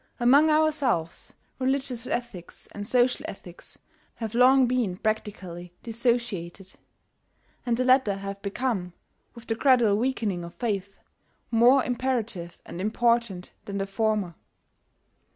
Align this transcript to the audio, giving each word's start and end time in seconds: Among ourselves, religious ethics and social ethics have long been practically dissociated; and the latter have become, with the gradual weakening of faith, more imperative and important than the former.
Among 0.19 0.49
ourselves, 0.49 1.35
religious 1.59 2.07
ethics 2.07 2.65
and 2.71 2.87
social 2.87 3.23
ethics 3.29 3.77
have 4.15 4.33
long 4.33 4.65
been 4.65 4.97
practically 4.97 5.75
dissociated; 5.83 6.73
and 7.67 7.77
the 7.77 7.83
latter 7.83 8.15
have 8.15 8.41
become, 8.41 8.93
with 9.35 9.45
the 9.45 9.53
gradual 9.53 9.99
weakening 9.99 10.43
of 10.43 10.55
faith, 10.55 10.97
more 11.51 11.83
imperative 11.83 12.63
and 12.65 12.81
important 12.81 13.53
than 13.65 13.77
the 13.77 13.85
former. 13.85 14.33